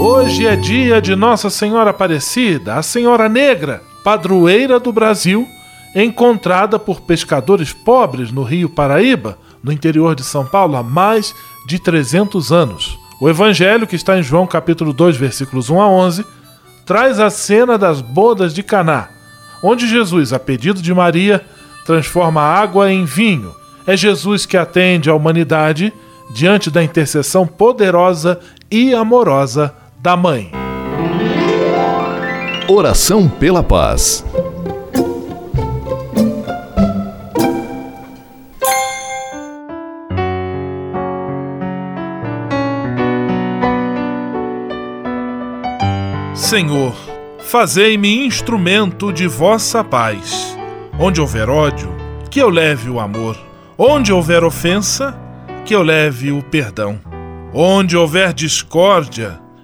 Hoje 0.00 0.46
é 0.46 0.56
dia 0.56 1.00
de 1.02 1.14
Nossa 1.14 1.50
Senhora 1.50 1.90
Aparecida, 1.90 2.76
a 2.76 2.82
Senhora 2.82 3.28
Negra, 3.28 3.82
padroeira 4.02 4.80
do 4.80 4.90
Brasil, 4.90 5.46
encontrada 5.94 6.78
por 6.78 7.02
pescadores 7.02 7.72
pobres 7.72 8.32
no 8.32 8.42
Rio 8.42 8.70
Paraíba, 8.70 9.38
no 9.62 9.70
interior 9.70 10.14
de 10.14 10.24
São 10.24 10.46
Paulo, 10.46 10.76
há 10.76 10.82
mais 10.82 11.34
de 11.68 11.78
300 11.78 12.50
anos. 12.50 12.98
O 13.20 13.28
Evangelho, 13.28 13.86
que 13.86 13.94
está 13.94 14.18
em 14.18 14.22
João 14.22 14.46
capítulo 14.46 14.92
2, 14.92 15.16
versículos 15.16 15.68
1 15.70 15.80
a 15.80 15.88
11, 15.88 16.24
traz 16.86 17.20
a 17.20 17.30
cena 17.30 17.76
das 17.76 18.00
bodas 18.00 18.54
de 18.54 18.62
Caná, 18.62 19.08
onde 19.62 19.86
Jesus, 19.86 20.32
a 20.32 20.38
pedido 20.38 20.82
de 20.82 20.92
Maria, 20.92 21.44
transforma 21.84 22.40
água 22.40 22.90
em 22.90 23.04
vinho. 23.04 23.54
É 23.86 23.96
Jesus 23.96 24.46
que 24.46 24.56
atende 24.56 25.10
a 25.10 25.14
humanidade 25.14 25.92
diante 26.34 26.70
da 26.70 26.82
intercessão 26.82 27.46
poderosa 27.46 28.40
e 28.70 28.94
amorosa 28.94 29.81
da 30.02 30.16
Mãe. 30.16 30.50
Oração 32.68 33.28
pela 33.28 33.62
Paz. 33.62 34.24
Senhor, 46.34 46.92
fazei-me 47.38 48.26
instrumento 48.26 49.12
de 49.12 49.28
vossa 49.28 49.84
paz. 49.84 50.58
Onde 50.98 51.20
houver 51.20 51.48
ódio, 51.48 51.94
que 52.28 52.40
eu 52.40 52.48
leve 52.48 52.90
o 52.90 52.98
amor. 52.98 53.38
Onde 53.78 54.12
houver 54.12 54.42
ofensa, 54.42 55.16
que 55.64 55.72
eu 55.72 55.82
leve 55.84 56.32
o 56.32 56.42
perdão. 56.42 56.98
Onde 57.54 57.96
houver 57.96 58.32
discórdia, 58.32 59.40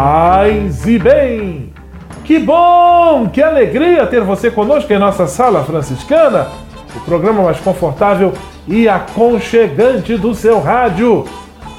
Paz 0.00 0.86
e 0.86 0.96
bem! 0.96 1.72
Que 2.24 2.38
bom, 2.38 3.28
que 3.32 3.42
alegria 3.42 4.06
ter 4.06 4.20
você 4.20 4.48
conosco 4.48 4.92
em 4.92 4.98
nossa 4.98 5.26
Sala 5.26 5.64
Franciscana, 5.64 6.46
o 6.94 7.00
programa 7.00 7.42
mais 7.42 7.58
confortável 7.58 8.32
e 8.68 8.88
aconchegante 8.88 10.16
do 10.16 10.36
seu 10.36 10.60
rádio. 10.60 11.24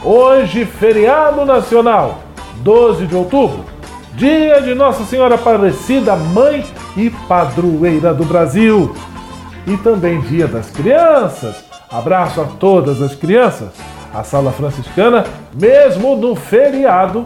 Hoje, 0.04 0.66
feriado 0.66 1.46
nacional, 1.46 2.20
12 2.58 3.08
de 3.08 3.16
outubro, 3.16 3.64
dia 4.16 4.62
de 4.62 4.76
Nossa 4.76 5.06
Senhora 5.06 5.36
Aparecida, 5.36 6.18
mãe 6.18 6.66
e 6.98 7.10
padroeira 7.10 8.14
do 8.14 8.26
Brasil. 8.26 8.94
E 9.66 9.78
também 9.78 10.20
dia 10.20 10.46
das 10.46 10.70
crianças. 10.70 11.64
Abraço 11.90 12.42
a 12.42 12.44
todas 12.44 13.02
as 13.02 13.16
crianças. 13.16 13.70
A 14.14 14.26
sala 14.26 14.52
franciscana, 14.52 15.24
mesmo 15.54 16.18
no 16.18 16.36
feriado, 16.36 17.26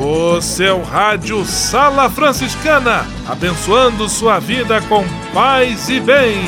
O 0.00 0.40
seu 0.40 0.82
rádio 0.82 1.44
Sala 1.44 2.08
Franciscana, 2.08 3.06
abençoando 3.26 4.08
sua 4.08 4.38
vida 4.38 4.80
com 4.82 5.04
paz 5.32 5.88
e 5.88 5.98
bem. 5.98 6.38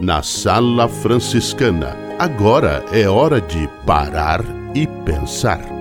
Na 0.00 0.20
Sala 0.20 0.88
Franciscana, 0.88 1.96
agora 2.18 2.84
é 2.92 3.08
hora 3.08 3.40
de 3.40 3.68
parar 3.86 4.42
e 4.74 4.84
pensar. 4.86 5.71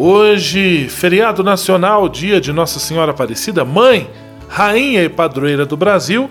Hoje, 0.00 0.88
feriado 0.88 1.42
nacional, 1.42 2.08
dia 2.08 2.40
de 2.40 2.52
Nossa 2.52 2.78
Senhora 2.78 3.10
Aparecida, 3.10 3.64
mãe, 3.64 4.08
rainha 4.48 5.02
e 5.02 5.08
padroeira 5.08 5.66
do 5.66 5.76
Brasil, 5.76 6.30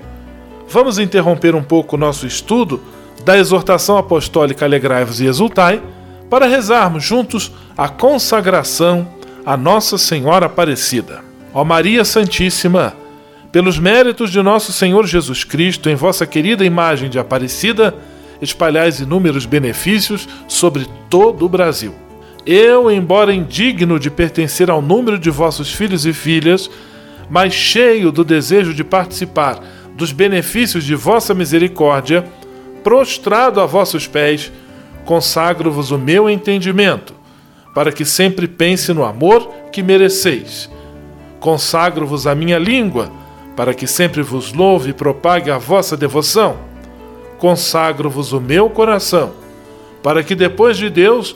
vamos 0.70 0.98
interromper 0.98 1.54
um 1.54 1.62
pouco 1.62 1.98
o 1.98 2.00
nosso 2.00 2.26
estudo 2.26 2.82
da 3.26 3.38
exortação 3.38 3.98
apostólica 3.98 4.64
Alegrai-vos 4.64 5.20
e 5.20 5.26
Exultai 5.26 5.82
para 6.30 6.46
rezarmos 6.46 7.04
juntos 7.04 7.52
a 7.78 7.90
consagração 7.90 9.06
a 9.46 9.58
Nossa 9.58 9.98
Senhora 9.98 10.46
Aparecida. 10.46 11.20
Ó 11.54 11.66
Maria 11.66 12.06
Santíssima, 12.06 12.96
pelos 13.52 13.78
méritos 13.78 14.32
de 14.32 14.42
nosso 14.42 14.72
Senhor 14.72 15.06
Jesus 15.06 15.44
Cristo, 15.44 15.90
em 15.90 15.96
vossa 15.96 16.26
querida 16.26 16.64
imagem 16.64 17.10
de 17.10 17.20
Aparecida, 17.20 17.94
espalhais 18.42 19.02
inúmeros 19.02 19.46
benefícios 19.46 20.26
sobre 20.48 20.88
todo 21.10 21.46
o 21.46 21.50
Brasil. 21.50 22.07
Eu, 22.50 22.90
embora 22.90 23.34
indigno 23.34 24.00
de 24.00 24.10
pertencer 24.10 24.72
ao 24.72 24.82
número 24.82 25.20
de 25.20 25.30
vossos 25.30 25.74
filhos 25.74 26.06
e 26.06 26.14
filhas, 26.14 26.72
mas 27.30 27.54
cheio 27.54 28.10
do 28.10 28.24
desejo 28.24 28.74
de 28.74 28.86
participar 28.86 29.62
dos 29.98 30.14
benefícios 30.14 30.86
de 30.86 30.96
vossa 30.96 31.34
misericórdia, 31.34 32.24
prostrado 32.86 33.60
a 33.60 33.66
vossos 33.66 34.08
pés, 34.08 34.50
consagro-vos 35.04 35.92
o 35.92 35.98
meu 35.98 36.30
entendimento, 36.30 37.14
para 37.76 37.92
que 37.92 38.06
sempre 38.06 38.48
pense 38.48 38.94
no 38.94 39.04
amor 39.04 39.52
que 39.70 39.84
mereceis. 39.84 40.70
Consagro-vos 41.42 42.26
a 42.26 42.34
minha 42.34 42.58
língua, 42.58 43.12
para 43.58 43.74
que 43.74 43.86
sempre 43.86 44.22
vos 44.22 44.54
louve 44.54 44.92
e 44.92 44.94
propague 44.94 45.52
a 45.52 45.58
vossa 45.58 45.98
devoção. 45.98 46.56
Consagro-vos 47.40 48.32
o 48.32 48.40
meu 48.40 48.70
coração, 48.70 49.34
para 50.02 50.24
que 50.24 50.34
depois 50.34 50.78
de 50.78 50.90
Deus 50.90 51.36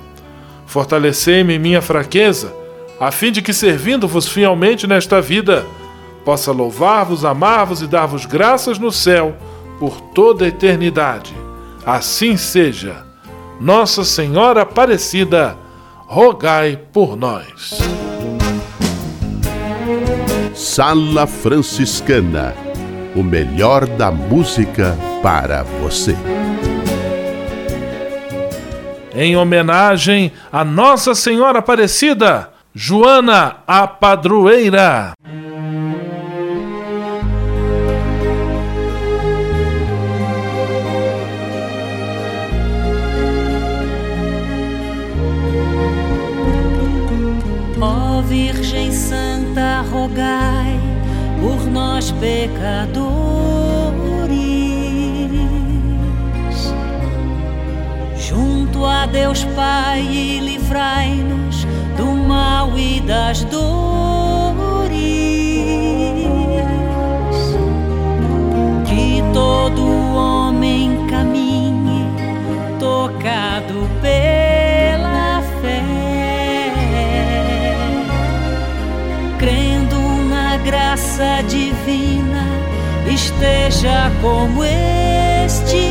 Fortalecei-me 0.71 1.55
em 1.55 1.59
minha 1.59 1.81
fraqueza, 1.81 2.55
a 2.97 3.11
fim 3.11 3.29
de 3.29 3.41
que, 3.41 3.51
servindo-vos 3.51 4.25
fielmente 4.25 4.87
nesta 4.87 5.21
vida, 5.21 5.65
possa 6.23 6.53
louvar-vos, 6.53 7.25
amar-vos 7.25 7.81
e 7.81 7.87
dar-vos 7.87 8.25
graças 8.25 8.79
no 8.79 8.89
céu 8.89 9.35
por 9.77 9.99
toda 9.99 10.45
a 10.45 10.47
eternidade. 10.47 11.35
Assim 11.85 12.37
seja. 12.37 13.05
Nossa 13.59 14.05
Senhora 14.05 14.61
Aparecida, 14.61 15.57
rogai 16.07 16.79
por 16.93 17.17
nós. 17.17 17.77
Sala 20.55 21.27
Franciscana 21.27 22.55
o 23.13 23.21
melhor 23.21 23.85
da 23.85 24.09
música 24.09 24.97
para 25.21 25.63
você. 25.63 26.15
Em 29.13 29.35
homenagem 29.35 30.31
a 30.51 30.63
Nossa 30.63 31.13
Senhora 31.13 31.59
Aparecida, 31.59 32.49
Joana 32.73 33.57
a 33.67 33.85
Padroeira. 33.85 35.11
Como 84.21 84.63
estiver. 84.63 85.81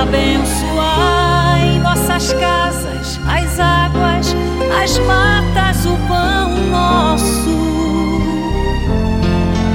Abençoai 0.00 1.80
nossas 1.80 2.32
casas, 2.34 3.20
as 3.26 3.58
águas, 3.60 4.34
as 4.82 4.98
matas, 5.00 5.84
o 5.84 5.96
pão 6.06 6.56
nosso, 6.70 7.58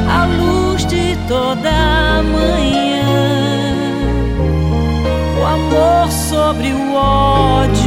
a 0.09 0.25
luz 0.25 0.85
de 0.85 1.17
toda 1.27 2.23
manhã, 2.23 3.03
o 5.39 5.45
amor 5.45 6.09
sobre 6.09 6.71
o 6.71 6.95
ódio. 6.95 7.82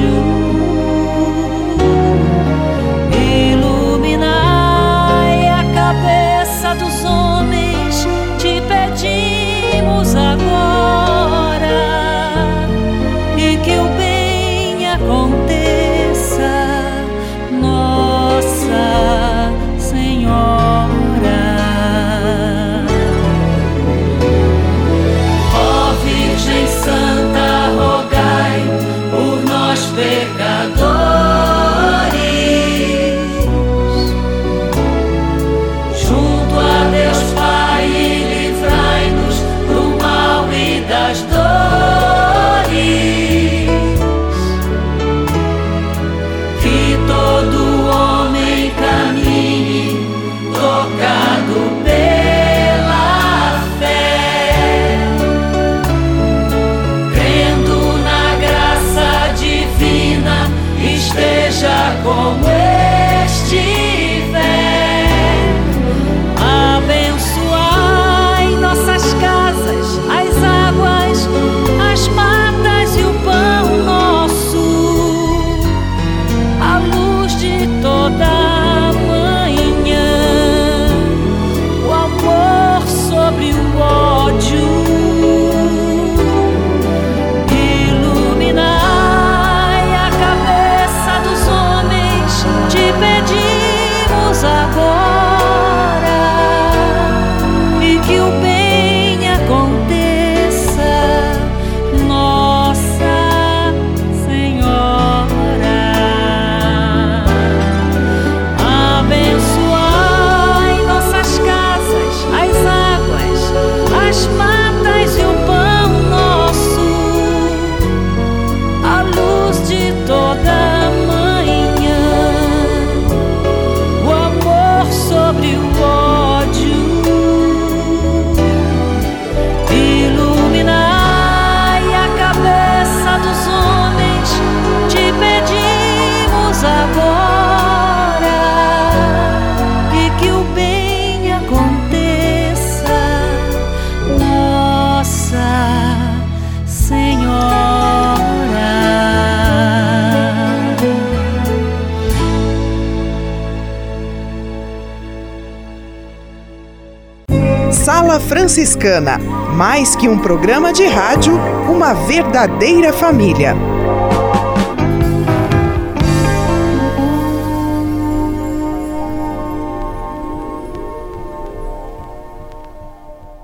Franciscana. 158.20 159.18
Mais 159.56 159.96
que 159.96 160.08
um 160.08 160.18
programa 160.18 160.72
de 160.72 160.84
rádio, 160.86 161.34
uma 161.68 161.94
verdadeira 161.94 162.92
família. 162.92 163.54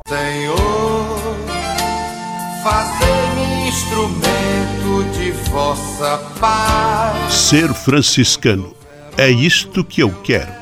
Senhor, 0.08 1.36
fazer-me 2.62 3.68
instrumento 3.68 5.10
de 5.12 5.32
vossa 5.50 6.18
paz. 6.38 7.32
Ser 7.32 7.72
franciscano 7.72 8.74
é 9.16 9.30
isto 9.30 9.84
que 9.84 10.02
eu 10.02 10.10
quero 10.22 10.61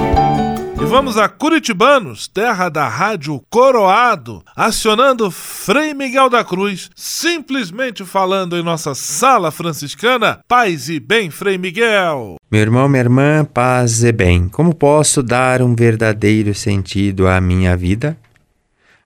Vamos 0.91 1.17
a 1.17 1.29
Curitibanos, 1.29 2.27
terra 2.27 2.67
da 2.67 2.85
rádio 2.85 3.41
Coroado, 3.49 4.43
acionando 4.53 5.31
Frei 5.31 5.93
Miguel 5.93 6.29
da 6.29 6.43
Cruz, 6.43 6.89
simplesmente 6.93 8.03
falando 8.03 8.57
em 8.57 8.61
nossa 8.61 8.93
sala 8.93 9.51
franciscana. 9.51 10.41
Paz 10.49 10.89
e 10.89 10.99
bem, 10.99 11.29
Frei 11.29 11.57
Miguel. 11.57 12.35
Meu 12.51 12.59
irmão, 12.59 12.89
minha 12.89 12.99
irmã, 12.99 13.45
paz 13.45 14.03
e 14.03 14.11
bem. 14.11 14.49
Como 14.49 14.75
posso 14.75 15.23
dar 15.23 15.61
um 15.61 15.73
verdadeiro 15.73 16.53
sentido 16.53 17.25
à 17.25 17.39
minha 17.39 17.77
vida? 17.77 18.17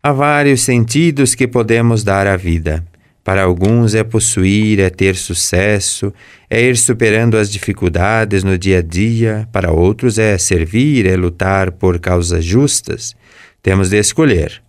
Há 0.02 0.12
vários 0.12 0.62
sentidos 0.62 1.36
que 1.36 1.48
podemos 1.48 2.04
dar 2.04 2.26
à 2.26 2.36
vida. 2.36 2.84
Para 3.26 3.42
alguns 3.42 3.96
é 3.96 4.04
possuir, 4.04 4.80
é 4.80 4.88
ter 4.88 5.16
sucesso, 5.16 6.14
é 6.48 6.62
ir 6.62 6.78
superando 6.78 7.40
as 7.40 7.52
dificuldades 7.52 8.44
no 8.44 8.56
dia 8.56 8.78
a 8.78 8.82
dia. 8.84 9.50
Para 9.52 9.72
outros 9.72 10.20
é 10.20 10.38
servir, 10.38 11.08
é 11.08 11.16
lutar 11.18 11.72
por 11.72 11.98
causas 11.98 12.46
justas. 12.46 13.16
Temos 13.64 13.90
de 13.90 13.98
escolher. 13.98 14.62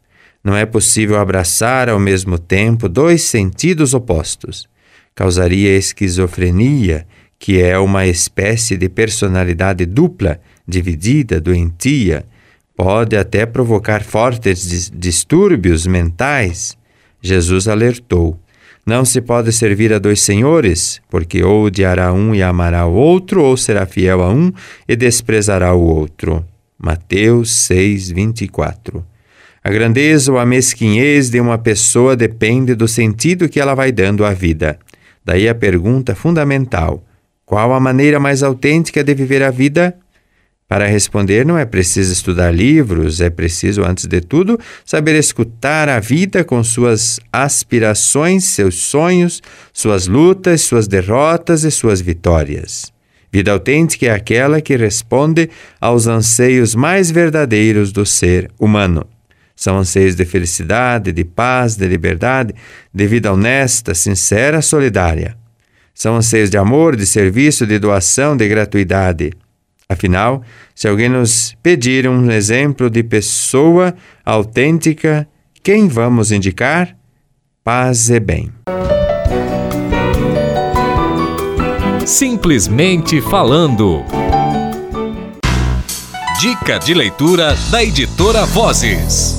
Não 0.43 0.57
é 0.57 0.65
possível 0.65 1.19
abraçar 1.19 1.91
ao 1.91 2.01
mesmo 2.01 2.39
tempo 2.39 2.89
dois 2.89 3.25
sentidos 3.25 3.93
opostos. 3.93 4.67
Causaria 5.15 5.77
esquizofrenia, 5.77 7.07
que 7.39 7.61
é 7.61 7.79
uma 7.79 8.07
espécie 8.07 8.79
de 8.79 8.89
personalidade 8.89 9.85
dupla, 9.85 10.41
dividida, 10.67 11.39
doentia. 11.39 12.25
Pode 12.75 13.19
até 13.19 13.45
provocar 13.45 14.03
fortes 14.03 14.91
distúrbios 14.95 15.87
mentais. 15.87 16.75
Jesus 17.21 17.69
alertou 17.69 18.41
não 18.87 19.05
se 19.05 19.21
pode 19.21 19.51
servir 19.51 19.93
a 19.93 19.99
dois 19.99 20.23
senhores, 20.23 21.01
porque 21.11 21.43
ou 21.43 21.65
odiará 21.65 22.13
um 22.13 22.33
e 22.33 22.41
amará 22.41 22.87
o 22.87 22.93
outro, 22.95 23.43
ou 23.43 23.57
será 23.57 23.85
fiel 23.85 24.23
a 24.23 24.33
um 24.33 24.53
e 24.87 24.95
desprezará 24.95 25.75
o 25.75 25.81
outro. 25.81 26.47
Mateus 26.79 27.51
6, 27.53 28.13
24. 28.13 29.05
A 29.65 29.71
grandeza 29.71 30.31
ou 30.31 30.39
a 30.39 30.47
mesquinhez 30.47 31.29
de 31.31 31.41
uma 31.41 31.59
pessoa 31.59 32.15
depende 32.15 32.77
do 32.77 32.87
sentido 32.87 33.49
que 33.49 33.59
ela 33.59 33.75
vai 33.75 33.91
dando 33.91 34.25
à 34.25 34.33
vida. 34.33 34.79
Daí 35.25 35.49
a 35.49 35.55
pergunta 35.57 36.15
fundamental: 36.15 37.03
qual 37.45 37.75
a 37.75 37.81
maneira 37.81 38.21
mais 38.21 38.45
autêntica 38.45 39.03
de 39.03 39.13
viver 39.13 39.43
a 39.43 39.51
vida? 39.51 39.97
Para 40.69 40.89
responder, 40.89 41.47
não 41.47 41.57
é 41.57 41.65
preciso 41.65 42.13
estudar 42.13 42.53
livros, 42.53 43.21
é 43.21 43.31
preciso, 43.31 43.85
antes 43.85 44.07
de 44.07 44.21
tudo, 44.21 44.59
saber 44.85 45.15
escutar 45.15 45.89
a 45.89 46.01
vida 46.01 46.43
com 46.43 46.63
suas 46.65 47.21
aspirações, 47.33 48.47
seus 48.47 48.75
sonhos, 48.75 49.41
suas 49.73 50.09
lutas, 50.09 50.63
suas 50.63 50.89
derrotas 50.89 51.63
e 51.63 51.71
suas 51.71 52.01
vitórias. 52.01 52.93
Vida 53.33 53.53
autêntica 53.53 54.07
é 54.07 54.11
aquela 54.11 54.61
que 54.61 54.77
responde 54.77 55.49
aos 55.81 56.09
anseios 56.09 56.75
mais 56.75 57.13
verdadeiros 57.13 57.93
do 57.93 58.05
ser 58.05 58.51
humano. 58.59 59.07
São 59.55 59.79
anseios 59.79 60.17
de 60.17 60.25
felicidade, 60.25 61.13
de 61.13 61.25
paz, 61.25 61.77
de 61.77 61.87
liberdade, 61.87 62.55
de 62.93 63.07
vida 63.07 63.33
honesta, 63.33 63.95
sincera, 63.95 64.61
solidária. 64.61 65.37
São 65.95 66.17
anseios 66.17 66.51
de 66.51 66.59
amor, 66.59 66.97
de 66.97 67.07
serviço, 67.07 67.67
de 67.67 67.79
doação, 67.79 68.37
de 68.37 68.49
gratuidade. 68.49 69.33
Afinal, 69.89 70.43
se 70.75 70.89
alguém 70.89 71.09
nos 71.09 71.57
pedir 71.63 72.09
um 72.09 72.29
exemplo 72.31 72.91
de 72.91 73.05
pessoa 73.05 73.95
autêntica, 74.25 75.29
quem 75.63 75.87
vamos 75.87 76.33
indicar? 76.33 76.97
Paz 77.63 78.11
e 78.11 78.19
bem. 78.19 78.53
Simplesmente 82.05 83.21
falando. 83.21 84.03
Dica 86.41 86.79
de 86.79 86.93
leitura 86.93 87.55
da 87.71 87.83
editora 87.83 88.45
Vozes. 88.45 89.37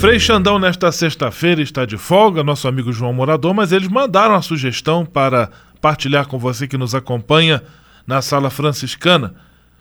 Frei 0.00 0.18
Xandão, 0.18 0.58
nesta 0.58 0.90
sexta-feira, 0.90 1.62
está 1.62 1.84
de 1.84 1.96
folga, 1.96 2.42
nosso 2.42 2.66
amigo 2.66 2.92
João 2.92 3.12
Morador, 3.12 3.54
mas 3.54 3.70
eles 3.70 3.88
mandaram 3.88 4.34
a 4.34 4.42
sugestão 4.42 5.06
para 5.06 5.50
partilhar 5.80 6.26
com 6.26 6.36
você 6.38 6.66
que 6.66 6.76
nos 6.76 6.96
acompanha 6.96 7.62
na 8.06 8.20
sala 8.20 8.50
franciscana 8.50 9.34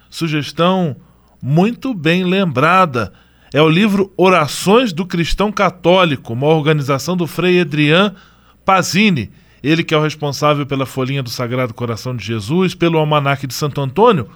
Sugestão 0.09 0.95
muito 1.41 1.93
bem 1.93 2.23
lembrada. 2.23 3.13
É 3.53 3.61
o 3.61 3.69
livro 3.69 4.11
Orações 4.17 4.91
do 4.91 5.05
Cristão 5.05 5.51
Católico, 5.51 6.33
uma 6.33 6.47
organização 6.47 7.15
do 7.15 7.27
Frei 7.27 7.61
Adrian 7.61 8.13
Pazini. 8.65 9.31
Ele 9.63 9.83
que 9.83 9.93
é 9.93 9.97
o 9.97 10.03
responsável 10.03 10.65
pela 10.65 10.85
Folhinha 10.85 11.23
do 11.23 11.29
Sagrado 11.29 11.73
Coração 11.73 12.15
de 12.15 12.25
Jesus, 12.25 12.75
pelo 12.75 12.97
Almanaque 12.97 13.47
de 13.47 13.53
Santo 13.53 13.81
Antônio, 13.81 14.29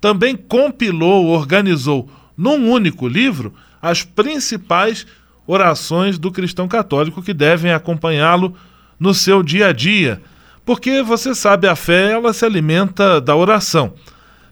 também 0.00 0.36
compilou, 0.36 1.26
organizou 1.26 2.10
num 2.36 2.70
único 2.70 3.06
livro 3.08 3.52
as 3.82 4.02
principais 4.02 5.06
orações 5.46 6.18
do 6.18 6.30
cristão 6.30 6.68
católico 6.68 7.22
que 7.22 7.34
devem 7.34 7.72
acompanhá-lo 7.72 8.54
no 8.98 9.12
seu 9.12 9.42
dia 9.42 9.68
a 9.68 9.72
dia. 9.72 10.20
Porque 10.64 11.02
você 11.02 11.34
sabe, 11.34 11.66
a 11.66 11.74
fé 11.74 12.12
ela 12.12 12.32
se 12.32 12.44
alimenta 12.44 13.20
da 13.20 13.34
oração 13.34 13.94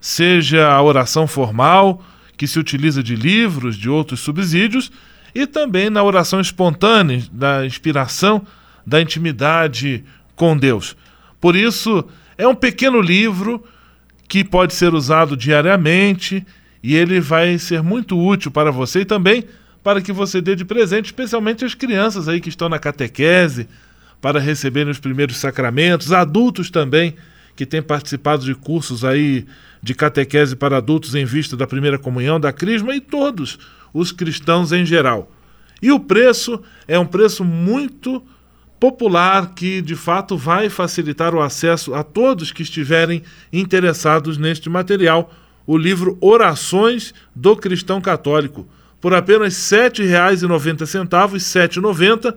seja 0.01 0.69
a 0.69 0.83
oração 0.83 1.27
formal, 1.27 2.05
que 2.37 2.47
se 2.47 2.59
utiliza 2.59 3.03
de 3.03 3.17
livros, 3.17 3.77
de 3.77 3.89
outros 3.89 4.21
subsídios, 4.21 4.91
e 5.35 5.47
também 5.47 5.91
na 5.91 6.03
oração 6.03 6.41
espontânea, 6.41 7.23
da 7.33 7.67
inspiração, 7.67 8.47
da 8.87 9.01
intimidade 9.01 10.05
com 10.35 10.57
Deus. 10.57 10.97
Por 11.41 11.55
isso, 11.55 12.05
é 12.37 12.47
um 12.47 12.55
pequeno 12.55 13.01
livro 13.01 13.65
que 14.29 14.45
pode 14.45 14.75
ser 14.75 14.95
usado 14.95 15.37
diariamente 15.37 16.47
e 16.83 16.95
ele 16.95 17.21
vai 17.21 17.59
ser 17.59 17.83
muito 17.83 18.19
útil 18.19 18.51
para 18.51 18.71
você 18.71 19.01
e 19.01 19.05
também 19.05 19.45
para 19.83 20.01
que 20.01 20.13
você 20.13 20.41
dê 20.41 20.55
de 20.55 20.65
presente, 20.65 21.07
especialmente 21.07 21.65
as 21.65 21.75
crianças 21.75 22.29
aí 22.29 22.41
que 22.41 22.49
estão 22.49 22.69
na 22.69 22.79
catequese, 22.79 23.69
para 24.21 24.41
receberem 24.41 24.91
os 24.91 24.99
primeiros 24.99 25.37
sacramentos, 25.37 26.13
adultos 26.13 26.71
também 26.71 27.15
que 27.59 27.67
têm 27.67 27.83
participado 27.83 28.45
de 28.45 28.55
cursos 28.55 29.05
aí 29.05 29.45
de 29.83 29.93
catequese 29.93 30.55
para 30.55 30.77
adultos 30.77 31.17
em 31.17 31.25
vista 31.25 31.57
da 31.57 31.67
primeira 31.67 31.99
comunhão, 31.99 32.39
da 32.39 32.53
crisma 32.53 32.95
e 32.95 33.01
todos 33.01 33.59
os 33.93 34.13
cristãos 34.13 34.71
em 34.71 34.87
geral. 34.87 35.29
E 35.83 35.91
o 35.91 35.99
preço 35.99 36.63
é 36.87 36.97
um 36.97 37.05
preço 37.05 37.45
muito 37.45 38.23
popular 38.79 39.55
que 39.57 39.83
de 39.83 39.97
fato 39.97 40.37
vai 40.37 40.69
facilitar 40.69 41.35
o 41.35 41.43
acesso 41.43 41.95
a 41.95 42.05
todos 42.05 42.53
que 42.53 42.63
estiverem 42.63 43.25
interessados 43.53 44.39
neste 44.39 44.71
material, 44.71 45.35
o 45.67 45.77
livro 45.77 46.17
Orações 46.21 47.13
do 47.35 47.57
Cristão 47.57 48.01
Católico, 48.01 48.69
por 49.01 49.13
apenas 49.13 49.73
R$ 49.73 49.91
7,90, 49.91 50.79
R$ 51.33 51.39
7,90 51.39 52.37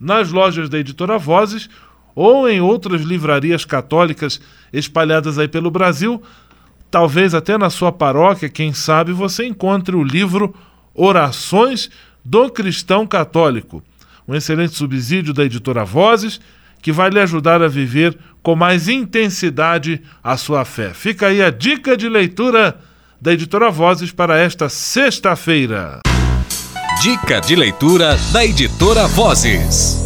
nas 0.00 0.32
lojas 0.32 0.68
da 0.68 0.76
editora 0.76 1.16
Vozes 1.18 1.70
ou 2.16 2.48
em 2.48 2.60
outras 2.60 3.02
livrarias 3.02 3.64
católicas 3.64 4.40
espalhadas 4.72 5.38
aí 5.38 5.46
pelo 5.46 5.70
Brasil, 5.70 6.20
Talvez 6.90 7.34
até 7.34 7.58
na 7.58 7.68
sua 7.68 7.92
paróquia, 7.92 8.48
quem 8.48 8.72
sabe, 8.72 9.12
você 9.12 9.46
encontre 9.46 9.94
o 9.94 10.02
livro 10.02 10.54
Orações 10.94 11.90
do 12.24 12.48
Cristão 12.48 13.06
Católico, 13.06 13.82
um 14.26 14.34
excelente 14.34 14.74
subsídio 14.74 15.34
da 15.34 15.44
editora 15.44 15.84
Vozes, 15.84 16.40
que 16.80 16.92
vai 16.92 17.10
lhe 17.10 17.20
ajudar 17.20 17.62
a 17.62 17.68
viver 17.68 18.16
com 18.42 18.54
mais 18.54 18.88
intensidade 18.88 20.00
a 20.22 20.36
sua 20.36 20.64
fé. 20.64 20.94
Fica 20.94 21.26
aí 21.26 21.42
a 21.42 21.50
dica 21.50 21.96
de 21.96 22.08
leitura 22.08 22.78
da 23.20 23.32
editora 23.32 23.70
Vozes 23.70 24.12
para 24.12 24.38
esta 24.38 24.68
sexta-feira. 24.68 26.00
Dica 27.02 27.40
de 27.40 27.56
leitura 27.56 28.16
da 28.32 28.44
editora 28.44 29.06
Vozes. 29.08 30.05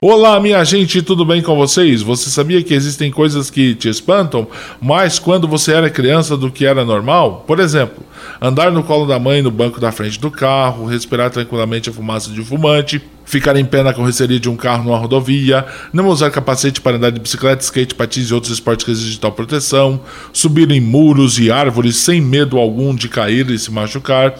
Olá, 0.00 0.38
minha 0.38 0.62
gente, 0.62 1.02
tudo 1.02 1.24
bem 1.24 1.42
com 1.42 1.56
vocês? 1.56 2.02
Você 2.02 2.30
sabia 2.30 2.62
que 2.62 2.72
existem 2.72 3.10
coisas 3.10 3.50
que 3.50 3.74
te 3.74 3.88
espantam 3.88 4.46
mais 4.80 5.18
quando 5.18 5.48
você 5.48 5.72
era 5.72 5.90
criança 5.90 6.36
do 6.36 6.52
que 6.52 6.64
era 6.64 6.84
normal? 6.84 7.42
Por 7.48 7.58
exemplo, 7.58 8.04
andar 8.40 8.70
no 8.70 8.84
colo 8.84 9.06
da 9.06 9.18
mãe 9.18 9.42
no 9.42 9.50
banco 9.50 9.80
da 9.80 9.90
frente 9.90 10.20
do 10.20 10.30
carro, 10.30 10.86
respirar 10.86 11.30
tranquilamente 11.30 11.90
a 11.90 11.92
fumaça 11.92 12.30
de 12.30 12.40
um 12.40 12.44
fumante, 12.44 13.02
ficar 13.24 13.56
em 13.56 13.64
pé 13.64 13.82
na 13.82 13.92
carroceria 13.92 14.38
de 14.38 14.48
um 14.48 14.54
carro 14.54 14.84
numa 14.84 14.96
rodovia, 14.96 15.66
não 15.92 16.06
usar 16.06 16.30
capacete 16.30 16.80
para 16.80 16.96
andar 16.96 17.10
de 17.10 17.18
bicicleta, 17.18 17.64
skate, 17.64 17.96
patins 17.96 18.30
e 18.30 18.34
outros 18.34 18.52
esportes 18.52 18.84
que 18.84 18.92
exigem 18.92 19.18
tal 19.18 19.32
proteção, 19.32 20.00
subir 20.32 20.70
em 20.70 20.80
muros 20.80 21.40
e 21.40 21.50
árvores 21.50 21.96
sem 21.96 22.20
medo 22.20 22.56
algum 22.56 22.94
de 22.94 23.08
cair 23.08 23.50
e 23.50 23.58
se 23.58 23.72
machucar, 23.72 24.32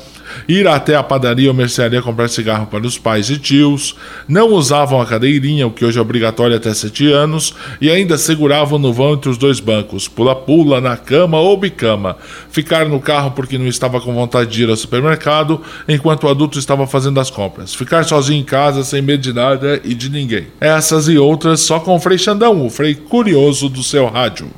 ir 0.48 0.66
até 0.66 0.96
a 0.96 1.02
padaria 1.02 1.48
ou 1.48 1.54
mercearia 1.54 2.02
comprar 2.02 2.28
cigarro 2.28 2.66
para 2.66 2.86
os 2.86 2.98
pais 2.98 3.30
e 3.30 3.38
tios, 3.38 3.94
não 4.26 4.52
usavam 4.52 5.00
a 5.00 5.06
cadeirinha, 5.06 5.66
o 5.66 5.70
que 5.70 5.84
hoje 5.84 5.98
é 5.98 6.02
obrigatório 6.02 6.56
até 6.56 6.72
7 6.72 7.10
anos, 7.12 7.54
e 7.80 7.90
ainda 7.90 8.18
seguravam 8.18 8.78
no 8.78 8.92
vão 8.92 9.14
entre 9.14 9.30
os 9.30 9.38
dois 9.38 9.60
bancos, 9.60 10.08
pula-pula 10.08 10.80
na 10.80 10.96
cama 10.96 11.38
ou 11.38 11.56
bicama, 11.56 12.16
ficar 12.50 12.86
no 12.86 13.00
carro 13.00 13.30
porque 13.32 13.58
não 13.58 13.66
estava 13.66 14.00
com 14.00 14.14
vontade 14.14 14.50
de 14.50 14.62
ir 14.62 14.70
ao 14.70 14.76
supermercado, 14.76 15.60
enquanto 15.88 16.24
o 16.24 16.28
adulto 16.28 16.58
estava 16.58 16.86
fazendo 16.86 17.20
as 17.20 17.30
compras, 17.30 17.74
ficar 17.74 18.04
sozinho 18.04 18.40
em 18.40 18.44
casa 18.44 18.82
sem 18.84 19.02
medo 19.02 19.22
de 19.22 19.32
nada 19.32 19.80
e 19.84 19.94
de 19.94 20.10
ninguém. 20.10 20.48
Essas 20.60 21.08
e 21.08 21.18
outras 21.18 21.60
só 21.60 21.80
com 21.80 21.94
o 21.94 22.00
Frei 22.00 22.18
Xandão, 22.18 22.64
o 22.64 22.70
Frei 22.70 22.94
curioso 22.94 23.68
do 23.68 23.82
seu 23.82 24.06
rádio. 24.06 24.50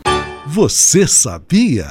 Você 0.47 1.07
sabia? 1.07 1.91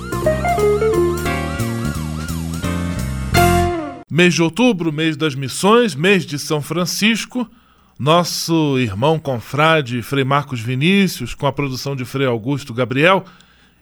Mês 4.13 4.33
de 4.33 4.43
outubro, 4.43 4.91
mês 4.91 5.15
das 5.15 5.35
missões, 5.35 5.95
mês 5.95 6.25
de 6.25 6.37
São 6.37 6.61
Francisco. 6.61 7.49
Nosso 7.97 8.77
irmão 8.77 9.17
confrade 9.17 10.01
Frei 10.01 10.25
Marcos 10.25 10.59
Vinícius, 10.59 11.33
com 11.33 11.47
a 11.47 11.53
produção 11.53 11.95
de 11.95 12.03
Frei 12.03 12.27
Augusto 12.27 12.73
Gabriel, 12.73 13.23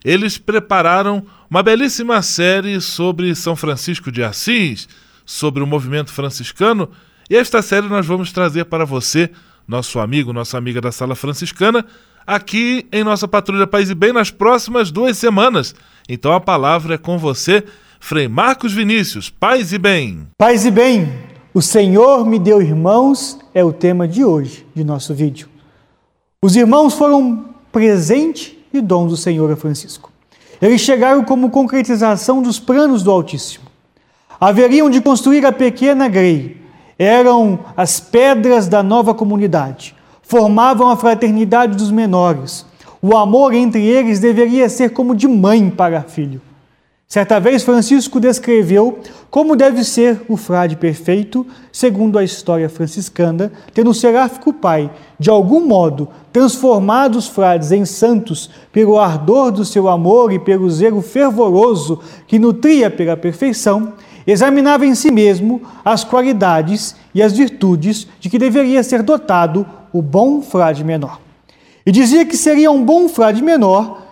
eles 0.06 0.38
prepararam 0.38 1.26
uma 1.50 1.64
belíssima 1.64 2.22
série 2.22 2.80
sobre 2.80 3.34
São 3.34 3.56
Francisco 3.56 4.12
de 4.12 4.22
Assis, 4.22 4.88
sobre 5.26 5.64
o 5.64 5.68
movimento 5.68 6.14
franciscano, 6.14 6.92
e 7.28 7.36
esta 7.36 7.60
série 7.64 7.88
nós 7.88 8.06
vamos 8.06 8.32
trazer 8.32 8.66
para 8.66 8.86
você, 8.86 9.32
nosso 9.68 9.98
amigo, 10.00 10.32
nossa 10.32 10.60
amiga 10.60 10.80
da 10.80 10.92
Sala 10.92 11.16
Franciscana, 11.16 11.84
aqui 12.28 12.86
em 12.92 13.04
nossa 13.04 13.28
Patrulha 13.28 13.66
País 13.66 13.90
e 13.90 13.96
Bem 13.96 14.14
nas 14.14 14.30
próximas 14.30 14.92
duas 14.92 15.18
semanas. 15.18 15.74
Então 16.08 16.34
a 16.34 16.40
palavra 16.40 16.94
é 16.94 16.98
com 17.00 17.18
você. 17.18 17.64
Frei 18.00 18.28
Marcos 18.28 18.74
Vinícius, 18.74 19.30
paz 19.30 19.72
e 19.72 19.78
bem. 19.78 20.28
Paz 20.38 20.66
e 20.66 20.72
bem, 20.72 21.12
o 21.54 21.62
Senhor 21.62 22.26
me 22.26 22.40
deu 22.40 22.62
irmãos 22.62 23.38
é 23.54 23.64
o 23.64 23.74
tema 23.74 24.08
de 24.08 24.24
hoje, 24.26 24.66
de 24.74 24.84
nosso 24.84 25.14
vídeo. 25.14 25.48
Os 26.42 26.56
irmãos 26.56 26.96
foram 26.96 27.46
presente 27.72 28.58
e 28.74 28.82
dom 28.82 29.06
do 29.06 29.18
Senhor 29.18 29.52
a 29.52 29.56
Francisco. 29.56 30.12
Eles 30.62 30.82
chegaram 30.82 31.24
como 31.24 31.52
concretização 31.52 32.42
dos 32.42 32.60
planos 32.60 33.04
do 33.04 33.12
Altíssimo. 33.12 33.66
Haveriam 34.40 34.90
de 34.90 35.02
construir 35.02 35.46
a 35.46 35.52
pequena 35.52 36.08
Grei. 36.08 36.58
Eram 36.98 37.60
as 37.78 38.00
pedras 38.00 38.68
da 38.68 38.82
nova 38.82 39.14
comunidade. 39.14 39.96
Formavam 40.24 40.90
a 40.90 40.98
fraternidade 40.98 41.78
dos 41.78 41.92
menores. 41.92 42.66
O 43.02 43.16
amor 43.16 43.54
entre 43.54 43.86
eles 43.86 44.20
deveria 44.20 44.68
ser 44.68 44.92
como 44.92 45.16
de 45.16 45.28
mãe 45.28 45.70
para 45.70 46.02
filho. 46.02 46.42
Certa 47.12 47.40
vez, 47.40 47.64
Francisco 47.64 48.20
descreveu 48.20 49.00
como 49.32 49.56
deve 49.56 49.84
ser 49.84 50.22
o 50.30 50.38
frade 50.38 50.76
perfeito, 50.76 51.44
segundo 51.72 52.20
a 52.20 52.24
história 52.24 52.70
franciscana, 52.70 53.52
tendo 53.74 53.90
o 53.90 53.96
seráfico 53.96 54.54
pai, 54.54 54.92
de 55.18 55.28
algum 55.28 55.66
modo, 55.66 56.08
transformado 56.32 57.16
os 57.16 57.28
frades 57.28 57.72
em 57.72 57.84
santos 57.84 58.52
pelo 58.72 59.00
ardor 59.00 59.52
do 59.52 59.66
seu 59.66 59.90
amor 59.90 60.32
e 60.32 60.38
pelo 60.38 60.70
zelo 60.70 61.02
fervoroso 61.02 62.00
que 62.28 62.38
nutria 62.38 62.92
pela 62.92 63.18
perfeição, 63.18 63.94
examinava 64.28 64.86
em 64.86 64.94
si 64.94 65.10
mesmo 65.10 65.64
as 65.84 66.04
qualidades 66.04 66.96
e 67.16 67.24
as 67.24 67.36
virtudes 67.36 68.08
de 68.20 68.30
que 68.30 68.38
deveria 68.38 68.84
ser 68.84 69.02
dotado 69.02 69.66
o 69.92 70.00
bom 70.00 70.44
frade 70.44 70.84
menor. 70.84 71.20
E 71.84 71.92
dizia 71.92 72.24
que 72.24 72.38
seria 72.38 72.70
um 72.70 72.86
bom 72.86 73.10
frade 73.10 73.42
menor 73.42 74.04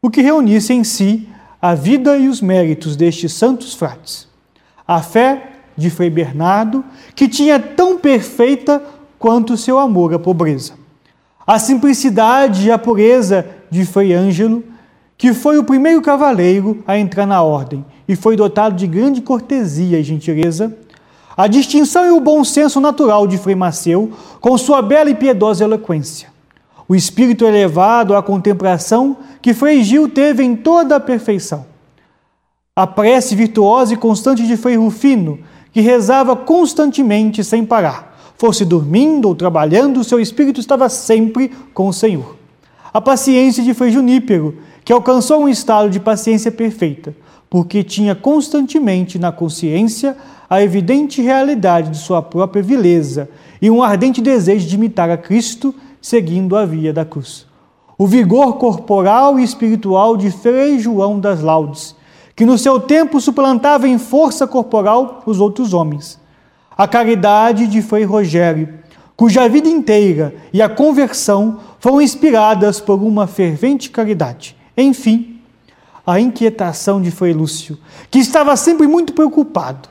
o 0.00 0.08
que 0.08 0.22
reunisse 0.22 0.72
em 0.72 0.82
si 0.82 1.28
a 1.60 1.74
vida 1.74 2.16
e 2.16 2.28
os 2.28 2.40
méritos 2.40 2.96
destes 2.96 3.32
santos 3.32 3.74
frates. 3.74 4.26
A 4.86 5.02
fé 5.02 5.52
de 5.76 5.90
Frei 5.90 6.10
Bernardo, 6.10 6.84
que 7.14 7.28
tinha 7.28 7.58
tão 7.58 7.98
perfeita 7.98 8.82
quanto 9.18 9.56
seu 9.56 9.78
amor 9.78 10.14
à 10.14 10.18
pobreza. 10.18 10.74
a 11.46 11.58
simplicidade 11.58 12.68
e 12.68 12.70
a 12.70 12.78
pureza 12.78 13.44
de 13.70 13.84
Frei 13.84 14.14
Ângelo, 14.14 14.62
que 15.18 15.34
foi 15.34 15.58
o 15.58 15.64
primeiro 15.64 16.00
cavaleiro 16.00 16.82
a 16.86 16.96
entrar 16.96 17.26
na 17.26 17.42
ordem 17.42 17.84
e 18.08 18.14
foi 18.14 18.36
dotado 18.36 18.76
de 18.76 18.86
grande 18.86 19.20
cortesia 19.20 19.98
e 19.98 20.02
gentileza, 20.02 20.74
a 21.36 21.46
distinção 21.46 22.06
e 22.06 22.10
o 22.10 22.20
bom 22.20 22.44
senso 22.44 22.80
natural 22.80 23.26
de 23.26 23.36
Frei 23.36 23.54
Maceu, 23.54 24.12
com 24.40 24.56
sua 24.56 24.80
bela 24.80 25.10
e 25.10 25.14
piedosa 25.14 25.64
eloquência, 25.64 26.29
o 26.90 26.94
espírito 26.96 27.44
elevado 27.44 28.16
à 28.16 28.20
contemplação 28.20 29.16
que 29.40 29.54
Frei 29.54 29.84
Gil 29.84 30.08
teve 30.08 30.42
em 30.42 30.56
toda 30.56 30.96
a 30.96 31.00
perfeição, 31.00 31.64
a 32.74 32.84
prece 32.84 33.36
virtuosa 33.36 33.94
e 33.94 33.96
constante 33.96 34.44
de 34.44 34.56
Frei 34.56 34.74
Rufino, 34.74 35.38
que 35.72 35.80
rezava 35.80 36.34
constantemente 36.34 37.44
sem 37.44 37.64
parar. 37.64 38.18
Fosse 38.36 38.64
dormindo 38.64 39.28
ou 39.28 39.36
trabalhando, 39.36 40.02
seu 40.02 40.18
espírito 40.18 40.58
estava 40.58 40.88
sempre 40.88 41.52
com 41.72 41.86
o 41.86 41.92
Senhor. 41.92 42.36
A 42.92 43.00
paciência 43.00 43.62
de 43.62 43.72
Frei 43.72 43.92
Junípero, 43.92 44.58
que 44.84 44.92
alcançou 44.92 45.42
um 45.42 45.48
estado 45.48 45.90
de 45.90 46.00
paciência 46.00 46.50
perfeita, 46.50 47.14
porque 47.48 47.84
tinha 47.84 48.16
constantemente 48.16 49.16
na 49.16 49.30
consciência 49.30 50.16
a 50.48 50.60
evidente 50.60 51.22
realidade 51.22 51.90
de 51.90 51.98
sua 51.98 52.20
própria 52.20 52.64
vileza 52.64 53.28
e 53.62 53.70
um 53.70 53.80
ardente 53.80 54.20
desejo 54.20 54.66
de 54.66 54.74
imitar 54.74 55.08
a 55.08 55.16
Cristo, 55.16 55.72
seguindo 56.00 56.56
a 56.56 56.64
via 56.64 56.92
da 56.92 57.04
cruz. 57.04 57.46
O 57.98 58.06
vigor 58.06 58.56
corporal 58.56 59.38
e 59.38 59.44
espiritual 59.44 60.16
de 60.16 60.30
Frei 60.30 60.78
João 60.78 61.20
das 61.20 61.42
Laudes, 61.42 61.94
que 62.34 62.46
no 62.46 62.56
seu 62.56 62.80
tempo 62.80 63.20
suplantava 63.20 63.86
em 63.86 63.98
força 63.98 64.46
corporal 64.46 65.22
os 65.26 65.38
outros 65.40 65.74
homens. 65.74 66.18
A 66.76 66.88
caridade 66.88 67.66
de 67.66 67.82
Frei 67.82 68.04
Rogério, 68.04 68.80
cuja 69.14 69.48
vida 69.48 69.68
inteira 69.68 70.34
e 70.50 70.62
a 70.62 70.68
conversão 70.68 71.60
foram 71.78 72.00
inspiradas 72.00 72.80
por 72.80 73.02
uma 73.02 73.26
fervente 73.26 73.90
caridade. 73.90 74.56
Enfim, 74.74 75.38
a 76.06 76.18
inquietação 76.18 77.02
de 77.02 77.10
Frei 77.10 77.34
Lúcio, 77.34 77.78
que 78.10 78.18
estava 78.18 78.56
sempre 78.56 78.86
muito 78.86 79.12
preocupado, 79.12 79.90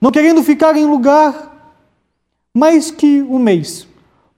não 0.00 0.10
querendo 0.10 0.42
ficar 0.42 0.76
em 0.76 0.86
lugar 0.86 1.74
mais 2.54 2.90
que 2.90 3.20
um 3.20 3.38
mês, 3.38 3.86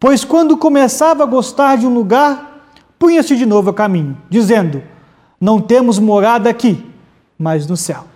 pois 0.02 0.24
quando 0.24 0.56
começava 0.56 1.22
a 1.22 1.26
gostar 1.26 1.76
de 1.76 1.86
um 1.86 1.94
lugar, 1.94 2.66
punha-se 2.98 3.36
de 3.36 3.46
novo 3.46 3.70
a 3.70 3.72
caminho, 3.72 4.18
dizendo: 4.28 4.82
Não 5.40 5.60
temos 5.60 6.00
morada 6.00 6.50
aqui, 6.50 6.84
mas 7.38 7.68
no 7.68 7.76
céu. 7.76 8.06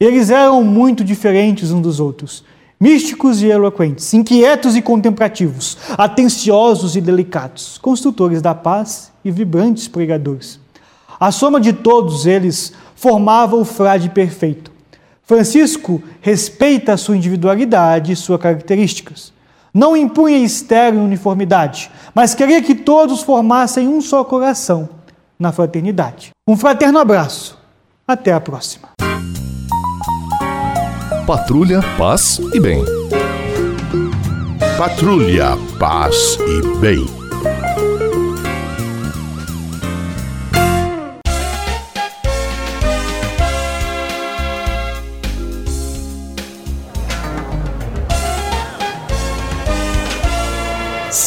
Eles 0.00 0.30
eram 0.30 0.64
muito 0.64 1.04
diferentes 1.04 1.70
uns 1.70 1.80
dos 1.80 2.00
outros, 2.00 2.42
místicos 2.80 3.40
e 3.40 3.46
eloquentes, 3.46 4.12
inquietos 4.12 4.74
e 4.74 4.82
contemplativos, 4.82 5.78
atenciosos 5.96 6.96
e 6.96 7.00
delicados, 7.00 7.78
construtores 7.78 8.42
da 8.42 8.52
paz 8.52 9.12
e 9.24 9.30
vibrantes 9.30 9.86
pregadores. 9.86 10.58
A 11.20 11.30
soma 11.30 11.60
de 11.60 11.72
todos 11.72 12.26
eles 12.26 12.72
formava 12.96 13.54
o 13.54 13.64
frade 13.64 14.08
perfeito. 14.10 14.72
Francisco 15.22 16.02
respeita 16.20 16.94
a 16.94 16.96
sua 16.96 17.16
individualidade 17.16 18.10
e 18.10 18.16
suas 18.16 18.40
características. 18.40 19.32
Não 19.72 19.96
impunha 19.96 20.38
externa 20.38 21.00
uniformidade, 21.00 21.90
mas 22.14 22.34
queria 22.34 22.62
que 22.62 22.74
todos 22.74 23.22
formassem 23.22 23.86
um 23.86 24.00
só 24.00 24.24
coração 24.24 24.88
na 25.38 25.52
fraternidade. 25.52 26.30
Um 26.46 26.56
fraterno 26.56 26.98
abraço 26.98 27.58
até 28.06 28.32
a 28.32 28.40
próxima. 28.40 28.88
Patrulha, 31.26 31.80
paz 31.96 32.40
e 32.52 32.58
bem. 32.58 32.84
Patrulha, 34.76 35.56
paz 35.78 36.38
e 36.40 36.78
bem. 36.80 37.19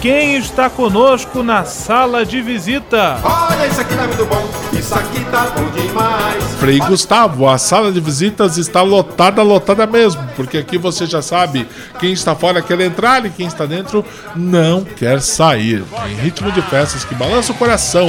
quem 0.00 0.36
está 0.36 0.70
conosco 0.70 1.42
na 1.42 1.64
sala 1.64 2.24
de 2.24 2.40
visita? 2.40 3.18
Olha, 3.22 3.66
isso 3.66 3.80
aqui 3.80 3.94
tá 3.94 4.06
muito 4.06 4.26
bom, 4.26 4.48
isso 4.72 4.94
aqui 4.94 5.24
tá 5.24 5.46
bom 5.56 5.68
demais. 5.70 6.44
Frei 6.60 6.78
Gustavo, 6.78 7.48
a 7.48 7.58
sala 7.58 7.90
de 7.90 8.00
visitas 8.00 8.56
está 8.56 8.82
lotada, 8.82 9.42
lotada 9.42 9.86
mesmo, 9.86 10.22
porque 10.36 10.58
aqui 10.58 10.78
você 10.78 11.06
já 11.06 11.20
sabe, 11.20 11.66
quem 11.98 12.12
está 12.12 12.34
fora 12.34 12.62
quer 12.62 12.80
entrar 12.80 13.24
e 13.26 13.30
quem 13.30 13.46
está 13.46 13.66
dentro 13.66 14.04
não 14.34 14.84
quer 14.84 15.20
sair. 15.20 15.84
Em 16.08 16.14
ritmo 16.14 16.52
de 16.52 16.62
festas 16.62 17.04
que 17.04 17.14
balança 17.14 17.52
o 17.52 17.56
coração, 17.56 18.08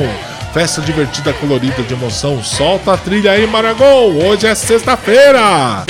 festa 0.54 0.82
divertida, 0.82 1.34
colorida 1.34 1.82
de 1.82 1.94
emoção, 1.94 2.44
solta 2.44 2.94
a 2.94 2.98
trilha 2.98 3.32
aí, 3.32 3.48
Maragol, 3.48 4.12
hoje 4.24 4.46
é 4.46 4.54
sexta-feira. 4.54 5.86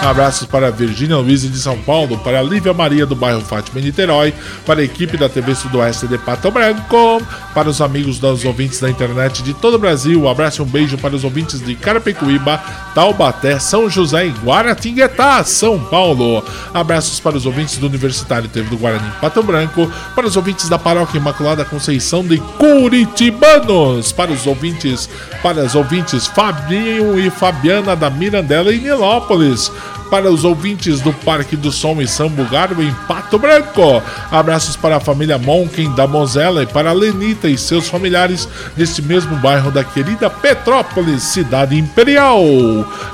Abraços 0.00 0.46
para 0.46 0.70
Virgínia 0.70 1.16
Luiz 1.16 1.42
de 1.42 1.58
São 1.58 1.76
Paulo, 1.78 2.18
para 2.18 2.40
Lívia 2.40 2.72
Maria 2.72 3.04
do 3.04 3.16
bairro 3.16 3.40
Fátima 3.40 3.80
Niterói, 3.80 4.32
para 4.64 4.80
a 4.80 4.84
equipe 4.84 5.16
da 5.16 5.28
TV 5.28 5.54
Sudoeste 5.54 6.06
de 6.06 6.16
Pato 6.16 6.50
Branco, 6.52 7.20
para 7.52 7.68
os 7.68 7.80
amigos 7.80 8.18
dos 8.18 8.44
ouvintes 8.44 8.78
da 8.78 8.88
internet 8.88 9.42
de 9.42 9.52
todo 9.52 9.74
o 9.74 9.78
Brasil. 9.78 10.22
Um 10.22 10.28
abraço 10.28 10.62
e 10.62 10.64
um 10.64 10.68
beijo 10.68 10.96
para 10.96 11.16
os 11.16 11.24
ouvintes 11.24 11.60
de 11.60 11.74
Carapicuíba, 11.74 12.62
Taubaté, 12.94 13.58
São 13.58 13.90
José 13.90 14.26
e 14.26 14.30
Guaratinguetá, 14.30 15.42
São 15.42 15.78
Paulo. 15.78 16.44
Abraços 16.72 17.18
para 17.18 17.36
os 17.36 17.44
ouvintes 17.44 17.76
do 17.78 17.86
Universitário 17.86 18.48
TV 18.48 18.70
do 18.70 18.78
Guarani 18.78 19.10
Pato 19.20 19.42
Branco, 19.42 19.90
para 20.14 20.26
os 20.26 20.36
ouvintes 20.36 20.68
da 20.68 20.78
Paróquia 20.78 21.18
Imaculada 21.18 21.64
Conceição 21.64 22.24
de 22.24 22.38
Curitibanos, 22.38 24.12
para 24.12 24.30
os 24.30 24.46
ouvintes, 24.46 25.08
para 25.42 25.64
os 25.64 25.74
ouvintes 25.74 26.28
Fabinho 26.28 27.18
e 27.18 27.28
Fabiana 27.30 27.96
da 27.96 28.08
Mirandela 28.08 28.72
em 28.72 28.78
Nilópolis 28.78 29.70
para 30.10 30.30
os 30.30 30.44
ouvintes 30.44 31.00
do 31.00 31.12
Parque 31.12 31.56
do 31.56 31.70
Som 31.70 32.00
em 32.00 32.06
Sambugarbo, 32.06 32.82
em 32.82 32.92
Pato 33.06 33.38
Branco. 33.38 34.02
Abraços 34.30 34.76
para 34.76 34.96
a 34.96 35.00
família 35.00 35.38
Monken 35.38 35.92
da 35.94 36.06
Mozela 36.06 36.62
e 36.62 36.66
para 36.66 36.90
a 36.90 36.92
Lenita 36.92 37.48
e 37.48 37.56
seus 37.56 37.88
familiares 37.88 38.48
deste 38.76 39.02
mesmo 39.02 39.36
bairro 39.36 39.70
da 39.70 39.84
querida 39.84 40.28
Petrópolis, 40.28 41.22
cidade 41.22 41.78
imperial. 41.78 42.42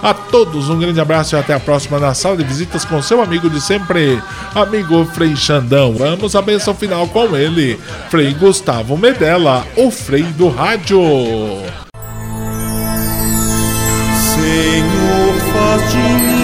A 0.03 0.15
todos 0.15 0.69
um 0.69 0.79
grande 0.79 1.01
abraço 1.01 1.35
e 1.35 1.39
até 1.39 1.55
a 1.55 1.61
próxima 1.61 1.99
na 1.99 2.15
sala 2.15 2.37
de 2.37 2.45
visitas 2.45 2.85
com 2.85 3.03
seu 3.03 3.23
amigo 3.23 3.51
de 3.51 3.61
sempre, 3.61 4.21
amigo 4.55 5.05
Frei 5.13 5.37
Xandão. 5.37 5.95
Vamos 5.95 6.35
à 6.35 6.43
benção 6.43 6.75
final 6.75 7.07
com 7.09 7.37
ele, 7.37 7.79
Frei 8.09 8.33
Gustavo 8.35 8.97
Medella, 8.97 9.67
o 9.77 9.91
Frei 9.91 10.23
do 10.23 10.49
Rádio. 10.49 11.01
Senhor, 14.35 15.35
faz 15.53 15.93
de 15.93 15.99
mim 15.99 16.44